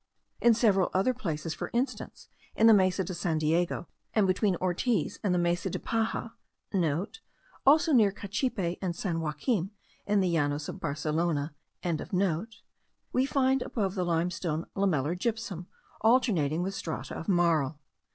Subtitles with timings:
[0.41, 5.19] In several other places, for instance in the Mesa de San Diego, and between Ortiz
[5.23, 6.33] and the Mesa de Paja,*
[7.05, 9.69] (* Also near Cachipe and San Joacquim,
[10.07, 11.53] in the Llanos of Barcelona.)
[13.13, 15.67] we find above the limestone lamellar gypsum
[16.03, 17.79] alternating with strata of marl.